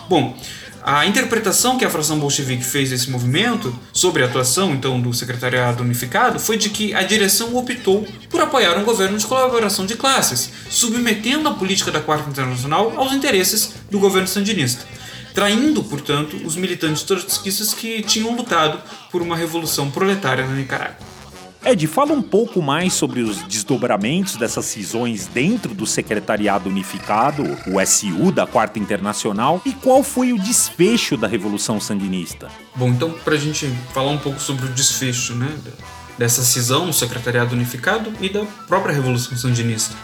Bom, 0.08 0.36
a 0.82 1.04
interpretação 1.04 1.76
que 1.76 1.84
a 1.84 1.90
fração 1.90 2.18
bolchevique 2.18 2.64
fez 2.64 2.90
desse 2.90 3.10
movimento 3.10 3.74
sobre 3.92 4.22
a 4.22 4.26
atuação 4.26 4.72
então 4.72 5.00
do 5.00 5.12
secretariado 5.12 5.82
unificado 5.82 6.38
foi 6.38 6.56
de 6.56 6.70
que 6.70 6.94
a 6.94 7.02
direção 7.02 7.54
optou 7.54 8.06
por 8.30 8.40
apoiar 8.40 8.78
um 8.78 8.84
governo 8.84 9.18
de 9.18 9.26
colaboração 9.26 9.84
de 9.84 9.96
classes, 9.96 10.50
submetendo 10.70 11.48
a 11.48 11.54
política 11.54 11.90
da 11.90 12.00
Quarta 12.00 12.30
Internacional 12.30 12.94
aos 12.96 13.12
interesses 13.12 13.74
do 13.90 13.98
governo 13.98 14.28
sandinista, 14.28 14.86
traindo, 15.34 15.84
portanto, 15.84 16.36
os 16.44 16.56
militantes 16.56 17.02
trotskistas 17.02 17.74
que 17.74 18.02
tinham 18.02 18.34
lutado 18.34 18.80
por 19.10 19.20
uma 19.20 19.36
revolução 19.36 19.90
proletária 19.90 20.46
na 20.46 20.54
Nicarágua. 20.54 21.09
Ed, 21.64 21.86
fala 21.86 22.12
um 22.12 22.22
pouco 22.22 22.62
mais 22.62 22.94
sobre 22.94 23.20
os 23.20 23.42
desdobramentos 23.42 24.36
dessas 24.36 24.64
cisões 24.64 25.26
dentro 25.26 25.74
do 25.74 25.86
Secretariado 25.86 26.70
Unificado, 26.70 27.42
o 27.66 27.86
SU 27.86 28.32
da 28.32 28.46
Quarta 28.46 28.78
Internacional, 28.78 29.60
e 29.66 29.72
qual 29.72 30.02
foi 30.02 30.32
o 30.32 30.38
desfecho 30.38 31.18
da 31.18 31.28
Revolução 31.28 31.78
Sandinista. 31.78 32.48
Bom, 32.74 32.88
então, 32.88 33.10
para 33.10 33.34
a 33.34 33.38
gente 33.38 33.66
falar 33.92 34.10
um 34.10 34.18
pouco 34.18 34.40
sobre 34.40 34.64
o 34.64 34.68
desfecho 34.70 35.34
né, 35.34 35.54
dessa 36.16 36.42
cisão 36.42 36.86
no 36.86 36.92
Secretariado 36.94 37.54
Unificado 37.54 38.10
e 38.20 38.30
da 38.30 38.44
própria 38.66 38.94
Revolução 38.94 39.36
Sandinista. 39.36 39.94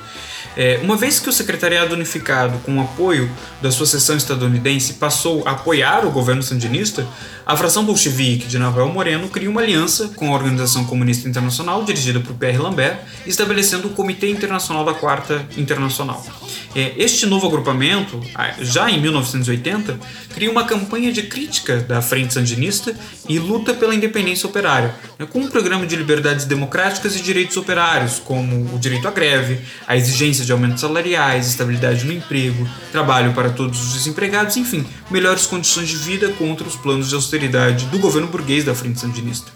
É, 0.56 0.80
uma 0.82 0.96
vez 0.96 1.18
que 1.20 1.28
o 1.28 1.32
Secretariado 1.32 1.94
Unificado, 1.94 2.58
com 2.60 2.78
o 2.78 2.80
apoio 2.80 3.30
da 3.60 3.70
sua 3.70 3.86
seção 3.86 4.16
estadunidense, 4.16 4.94
passou 4.94 5.46
a 5.46 5.52
apoiar 5.52 6.06
o 6.06 6.10
governo 6.10 6.42
sandinista, 6.42 7.06
a 7.46 7.56
fração 7.56 7.84
bolchevique 7.84 8.48
de 8.48 8.58
Nahuel 8.58 8.88
Moreno 8.88 9.28
cria 9.28 9.48
uma 9.48 9.60
aliança 9.60 10.08
com 10.16 10.32
a 10.32 10.34
Organização 10.34 10.84
Comunista 10.84 11.28
Internacional, 11.28 11.84
dirigida 11.84 12.18
por 12.18 12.34
Pierre 12.34 12.58
Lambert, 12.58 12.98
estabelecendo 13.24 13.86
o 13.86 13.90
Comitê 13.90 14.28
Internacional 14.28 14.84
da 14.84 14.92
Quarta 14.92 15.46
Internacional. 15.56 16.26
É, 16.74 16.92
este 16.96 17.24
novo 17.24 17.46
agrupamento, 17.46 18.20
já 18.60 18.90
em 18.90 19.00
1980, 19.00 19.96
cria 20.34 20.50
uma 20.50 20.64
campanha 20.64 21.12
de 21.12 21.22
crítica 21.22 21.76
da 21.78 22.02
Frente 22.02 22.34
Sandinista 22.34 22.94
e 23.28 23.38
luta 23.38 23.72
pela 23.72 23.94
independência 23.94 24.48
operária, 24.48 24.92
né, 25.16 25.24
com 25.24 25.38
um 25.38 25.48
programa 25.48 25.86
de 25.86 25.94
liberdades 25.94 26.44
democráticas 26.46 27.14
e 27.14 27.22
direitos 27.22 27.56
operários, 27.56 28.18
como 28.18 28.74
o 28.74 28.78
direito 28.78 29.06
à 29.06 29.10
greve, 29.10 29.60
a 29.86 29.96
exigência 29.96 30.25
de 30.34 30.50
aumentos 30.50 30.80
salariais, 30.80 31.46
estabilidade 31.46 32.04
no 32.04 32.12
emprego, 32.12 32.68
trabalho 32.90 33.32
para 33.32 33.50
todos 33.50 33.80
os 33.80 33.92
desempregados, 33.92 34.56
enfim, 34.56 34.84
melhores 35.10 35.46
condições 35.46 35.88
de 35.88 35.96
vida 35.96 36.30
contra 36.30 36.66
os 36.66 36.74
planos 36.74 37.08
de 37.08 37.14
austeridade 37.14 37.86
do 37.86 37.98
governo 37.98 38.26
burguês 38.26 38.64
da 38.64 38.74
Frente 38.74 38.98
Sandinista. 38.98 39.52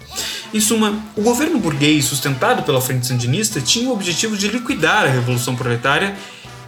Em 0.55 0.61
suma, 0.61 0.99
o 1.17 1.23
governo 1.23 1.59
burguês 1.59 2.05
sustentado 2.05 2.63
pela 2.63 2.81
Frente 2.81 3.07
Sandinista 3.07 3.61
tinha 3.61 3.89
o 3.89 3.93
objetivo 3.93 4.37
de 4.37 4.49
liquidar 4.49 5.05
a 5.05 5.11
Revolução 5.11 5.57
Proletária, 5.57 6.15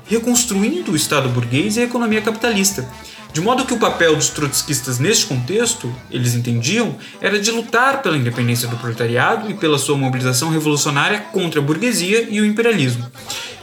reconstruindo 0.07 0.93
o 0.93 0.97
Estado 0.97 1.29
burguês 1.29 1.77
e 1.77 1.81
a 1.81 1.85
economia 1.85 2.21
capitalista. 2.21 2.89
De 3.33 3.41
modo 3.41 3.65
que 3.65 3.73
o 3.73 3.79
papel 3.79 4.15
dos 4.15 4.29
trotskistas 4.29 4.99
neste 4.99 5.25
contexto, 5.25 5.91
eles 6.11 6.35
entendiam, 6.35 6.97
era 7.19 7.41
de 7.41 7.51
lutar 7.51 8.03
pela 8.03 8.17
independência 8.17 8.69
do 8.69 8.77
proletariado 8.77 9.51
e 9.51 9.55
pela 9.55 9.79
sua 9.79 9.97
mobilização 9.97 10.51
revolucionária 10.51 11.19
contra 11.33 11.59
a 11.59 11.63
burguesia 11.63 12.29
e 12.29 12.43
o 12.43 12.45
imperialismo. 12.45 13.11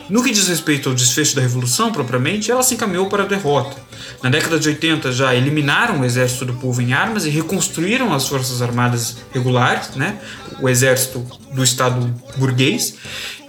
No 0.10 0.24
que 0.24 0.32
diz 0.32 0.48
respeito 0.48 0.90
ao 0.90 0.96
desfecho 0.96 1.36
da 1.36 1.42
Revolução 1.42 1.92
propriamente, 1.92 2.50
ela 2.50 2.64
se 2.64 2.74
encaminhou 2.74 3.08
para 3.08 3.24
a 3.24 3.28
derrota. 3.28 3.78
Na 4.24 4.30
década 4.30 4.60
de 4.60 4.68
80 4.68 5.12
já 5.12 5.36
eliminaram 5.36 6.02
o 6.02 6.06
exército 6.06 6.46
do 6.46 6.54
povo 6.56 6.82
em 6.82 6.94
armas 6.94 7.26
e 7.26 7.30
reconstruíram 7.30 8.12
as 8.14 8.28
forças 8.28 8.62
armadas 8.62 9.18
regulares, 9.32 9.90
né? 9.96 10.20
o 10.62 10.68
exército 10.68 11.26
do 11.54 11.64
Estado 11.64 12.14
burguês, 12.38 12.96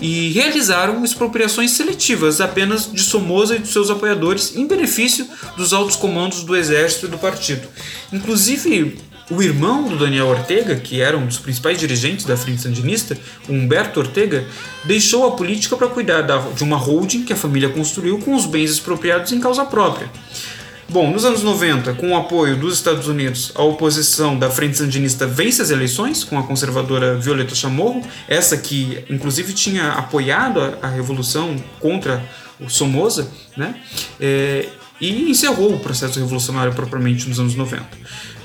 e 0.01 0.31
realizaram 0.33 1.05
expropriações 1.05 1.73
seletivas 1.73 2.41
apenas 2.41 2.91
de 2.91 3.03
Somoza 3.03 3.57
e 3.57 3.59
dos 3.59 3.73
seus 3.73 3.91
apoiadores 3.91 4.55
em 4.57 4.67
benefício 4.67 5.27
dos 5.57 5.73
altos 5.73 5.97
comandos 5.97 6.43
do 6.45 6.57
exército 6.57 7.07
e 7.07 7.09
do 7.09 7.19
partido. 7.19 7.67
Inclusive, 8.13 8.99
o 9.31 9.43
irmão 9.43 9.85
do 9.85 9.97
Daniel 9.97 10.27
Ortega, 10.27 10.75
que 10.77 11.01
era 11.01 11.17
um 11.17 11.25
dos 11.25 11.39
principais 11.39 11.79
dirigentes 11.79 12.25
da 12.25 12.37
Frente 12.37 12.63
Sandinista, 12.63 13.17
Humberto 13.49 14.01
Ortega, 14.01 14.45
deixou 14.85 15.27
a 15.27 15.33
política 15.33 15.77
para 15.77 15.87
cuidar 15.87 16.23
de 16.23 16.65
uma 16.65 16.77
holding 16.77 17.25
que 17.25 17.33
a 17.33 17.37
família 17.37 17.69
construiu 17.69 18.19
com 18.19 18.35
os 18.35 18.45
bens 18.45 18.71
expropriados 18.71 19.33
em 19.33 19.41
causa 19.41 19.65
própria. 19.65 20.11
Bom, 20.89 21.09
nos 21.09 21.25
anos 21.25 21.45
90, 21.45 21.95
com 21.95 22.11
o 22.11 22.17
apoio 22.17 22.57
dos 22.57 22.75
Estados 22.75 23.07
Unidos, 23.07 23.53
a 23.55 23.63
oposição 23.63 24.37
da 24.37 24.51
Frente 24.51 24.77
Sandinista 24.77 25.25
vence 25.25 25.63
as 25.63 25.71
eleições 25.71 26.25
com 26.25 26.37
a 26.37 26.43
conservadora 26.43 27.17
Violeta 27.17 27.55
Chamorro, 27.55 28.03
essa 28.27 28.57
que 28.57 29.05
inclusive 29.09 29.53
tinha 29.53 29.93
apoiado 29.93 30.61
a, 30.61 30.79
a 30.83 30.89
revolução 30.89 31.55
contra 31.79 32.21
o 32.59 32.69
Somoza, 32.69 33.31
né? 33.57 33.77
É, 34.21 34.67
e 35.01 35.31
encerrou 35.31 35.75
o 35.75 35.81
processo 35.81 36.19
revolucionário 36.19 36.75
propriamente 36.75 37.29
nos 37.29 37.41
anos 37.41 37.55
90. 37.55 37.87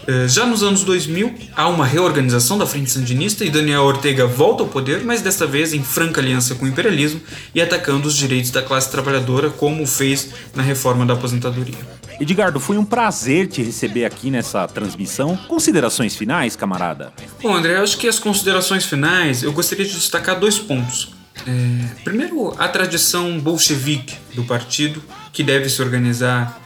Eh, 0.07 0.27
Já 0.27 0.45
nos 0.45 0.62
anos 0.62 0.83
2000, 0.83 1.33
há 1.55 1.67
uma 1.67 1.85
reorganização 1.85 2.57
da 2.57 2.65
Frente 2.65 2.91
Sandinista 2.91 3.43
e 3.43 3.50
Daniel 3.50 3.81
Ortega 3.83 4.27
volta 4.27 4.63
ao 4.63 4.69
poder, 4.69 5.03
mas 5.03 5.21
desta 5.21 5.47
vez 5.47 5.74
em 5.74 5.83
franca 5.83 6.21
aliança 6.21 6.55
com 6.55 6.65
o 6.65 6.67
imperialismo 6.67 7.19
e 7.53 7.62
atacando 7.62 8.07
os 8.07 8.15
direitos 8.15 8.51
da 8.51 8.62
classe 8.62 8.91
trabalhadora, 8.91 9.50
como 9.50 9.85
fez 9.88 10.29
na 10.53 10.62
reforma 10.62 11.05
da 11.05 11.13
aposentadoria. 11.13 11.75
Edgardo, 12.19 12.59
foi 12.59 12.77
um 12.77 12.85
prazer 12.85 13.47
te 13.47 13.62
receber 13.62 14.05
aqui 14.05 14.31
nessa 14.31 14.65
transmissão. 14.67 15.35
Considerações 15.47 16.15
finais, 16.15 16.55
camarada? 16.55 17.12
Bom, 17.41 17.53
André, 17.53 17.75
acho 17.77 17.97
que 17.97 18.07
as 18.07 18.19
considerações 18.19 18.85
finais 18.85 19.43
eu 19.43 19.51
gostaria 19.51 19.85
de 19.85 19.93
destacar 19.93 20.39
dois 20.39 20.57
pontos. 20.57 21.13
É, 21.45 21.95
primeiro, 22.03 22.55
a 22.57 22.67
tradição 22.69 23.38
bolchevique 23.39 24.15
do 24.33 24.45
partido, 24.45 25.03
que 25.33 25.43
deve 25.43 25.67
se 25.69 25.81
organizar 25.81 26.62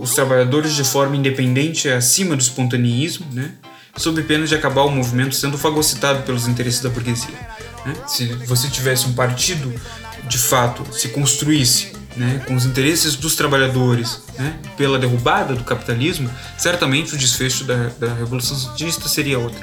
os 0.00 0.14
trabalhadores 0.14 0.74
de 0.74 0.84
forma 0.84 1.16
independente 1.16 1.88
acima 1.88 2.36
do 2.36 2.42
espontaneísmo, 2.42 3.26
né? 3.32 3.52
sob 3.96 4.22
pena 4.22 4.46
de 4.46 4.54
acabar 4.54 4.82
o 4.82 4.90
movimento 4.90 5.34
sendo 5.34 5.58
fagocitado 5.58 6.22
pelos 6.22 6.46
interesses 6.46 6.80
da 6.80 6.88
burguesia. 6.88 7.34
né? 7.84 7.94
Se 8.06 8.26
você 8.46 8.68
tivesse 8.68 9.06
um 9.06 9.12
partido, 9.12 9.72
de 10.28 10.38
fato, 10.38 10.86
se 10.92 11.08
construísse 11.08 11.92
né, 12.16 12.42
com 12.46 12.54
os 12.54 12.64
interesses 12.64 13.14
dos 13.14 13.36
trabalhadores 13.36 14.22
né, 14.38 14.58
pela 14.76 14.98
derrubada 14.98 15.54
do 15.54 15.64
capitalismo, 15.64 16.30
certamente 16.58 17.14
o 17.14 17.18
desfecho 17.18 17.64
da, 17.64 17.90
da 17.98 18.12
Revolução 18.14 18.56
Sandinista 18.56 19.08
seria 19.08 19.38
outro. 19.38 19.60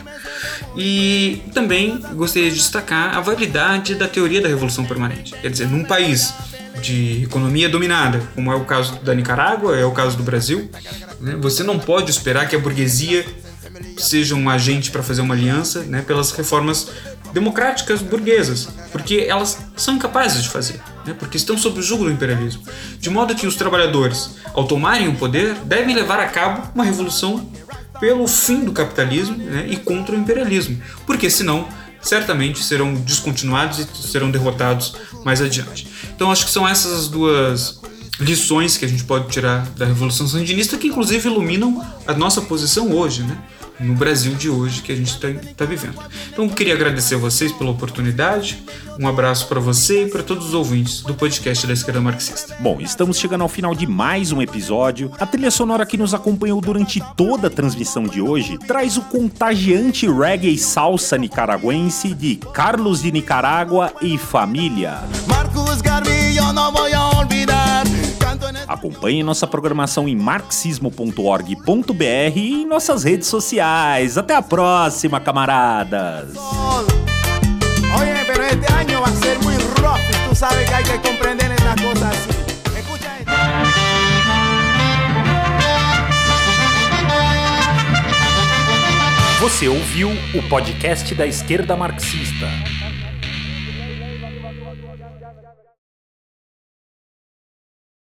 E 0.75 1.41
também 1.53 2.00
gostaria 2.13 2.50
de 2.50 2.57
destacar 2.57 3.17
a 3.17 3.21
validade 3.21 3.95
da 3.95 4.07
teoria 4.07 4.41
da 4.41 4.47
Revolução 4.47 4.86
Permanente. 4.86 5.33
Quer 5.41 5.50
dizer, 5.50 5.67
num 5.67 5.83
país 5.83 6.33
de 6.81 7.24
economia 7.24 7.67
dominada, 7.69 8.22
como 8.36 8.51
é 8.51 8.55
o 8.55 8.65
caso 8.65 9.00
da 9.03 9.13
Nicarágua, 9.13 9.77
é 9.77 9.86
o 9.86 9.91
caso 9.91 10.17
do 10.17 10.24
Brasil, 10.24 10.69
né, 11.19 11.36
você 11.39 11.63
não 11.63 11.79
pode 11.79 12.12
esperar 12.12 12.48
que 12.48 12.55
a 12.55 12.60
burguesia 12.60 13.25
seja 13.98 14.36
um 14.36 14.50
agente 14.50 14.91
para 14.91 15.03
fazer 15.03 15.22
uma 15.22 15.34
aliança 15.34 15.81
né, 15.84 16.01
pelas 16.01 16.31
reformas 16.31 16.89
democráticas 17.34 18.01
burguesas, 18.01 18.69
porque 18.91 19.25
elas 19.27 19.57
são 19.75 19.96
incapazes 19.96 20.43
de 20.43 20.50
fazer, 20.50 20.79
né, 21.05 21.15
porque 21.17 21.38
estão 21.38 21.57
sob 21.57 21.79
o 21.79 21.84
jugo 21.84 22.05
do 22.05 22.12
imperialismo. 22.12 22.63
De 23.00 23.10
modo 23.10 23.36
que 23.36 23.46
os 23.46 23.55
trabalhadores, 23.55 24.31
ao 24.53 24.65
tomarem 24.65 25.07
o 25.07 25.15
poder, 25.15 25.55
devem 25.65 25.96
levar 25.96 26.19
a 26.19 26.27
cabo 26.27 26.69
uma 26.74 26.84
revolução 26.84 27.51
pelo 28.00 28.27
fim 28.27 28.63
do 28.63 28.72
capitalismo 28.72 29.38
né, 29.38 29.65
e 29.69 29.77
contra 29.77 30.15
o 30.15 30.19
imperialismo, 30.19 30.81
porque 31.05 31.29
senão 31.29 31.67
certamente 32.01 32.63
serão 32.63 32.94
descontinuados 32.94 33.80
e 33.80 33.88
serão 34.08 34.32
derrotados 34.32 34.96
mais 35.24 35.42
adiante. 35.42 35.88
Então 36.16 36.32
acho 36.32 36.46
que 36.46 36.51
são 36.51 36.68
essas 36.68 36.92
as 36.94 37.08
duas 37.08 37.80
lições 38.20 38.77
que 38.77 38.86
a 38.86 38.88
gente 38.88 39.04
pode 39.04 39.30
tirar 39.30 39.66
da 39.77 39.86
Revolução 39.86 40.27
Sandinista, 40.27 40.77
que 40.77 40.88
inclusive 40.88 41.27
iluminam 41.27 41.86
a 42.06 42.13
nossa 42.13 42.42
posição 42.42 42.92
hoje, 42.92 43.24
né? 43.24 43.38
No 43.79 43.93
Brasil 43.96 44.34
de 44.36 44.50
hoje 44.50 44.81
que 44.81 44.91
a 44.91 44.96
gente 44.96 45.10
está 45.10 45.65
vivendo. 45.65 46.00
Então 46.31 46.46
eu 46.46 46.51
queria 46.51 46.74
agradecer 46.74 47.15
a 47.15 47.17
vocês 47.17 47.51
pela 47.51 47.72
oportunidade, 47.72 48.63
um 49.00 49.07
abraço 49.07 49.48
para 49.48 49.60
você 49.60 50.05
e 50.05 50.10
para 50.10 50.24
todos 50.24 50.48
os 50.48 50.53
ouvintes 50.53 51.01
do 51.01 51.13
podcast 51.13 51.67
da 51.67 51.74
Esquerda 51.74 52.01
Marxista. 52.01 52.55
Bom, 52.60 52.79
estamos 52.81 53.17
chegando 53.17 53.41
ao 53.41 53.50
final 53.50 53.75
de 53.75 53.86
mais 53.86 54.31
um 54.31 54.41
episódio. 54.41 55.12
A 55.19 55.25
trilha 55.25 55.51
sonora 55.51 55.86
que 55.86 55.98
nos 55.98 56.13
acompanhou 56.13 56.60
durante 56.60 57.01
toda 57.15 57.48
a 57.48 57.51
transmissão 57.51 58.03
de 58.03 58.22
hoje 58.22 58.57
traz 58.57 58.98
o 58.98 59.01
contagiante 59.01 60.07
reggae 60.10 60.53
e 60.53 60.57
salsa 60.57 61.17
nicaragüense 61.17 62.13
de 62.13 62.38
Carlos 62.53 63.01
de 63.01 63.12
Nicarágua 63.12 63.93
e 64.01 64.17
Família. 64.17 65.00
Marcus 65.27 65.81
Garvey, 65.81 66.39
Acompanhe 68.88 69.22
nossa 69.22 69.46
programação 69.46 70.08
em 70.08 70.15
marxismo.org.br 70.15 72.38
e 72.38 72.62
em 72.62 72.65
nossas 72.65 73.03
redes 73.03 73.27
sociais. 73.27 74.17
Até 74.17 74.34
a 74.34 74.41
próxima, 74.41 75.20
camaradas! 75.20 76.36
Você 89.41 89.67
ouviu 89.67 90.12
o 90.34 90.48
podcast 90.48 91.13
da 91.13 91.27
Esquerda 91.27 91.75
Marxista. 91.75 92.48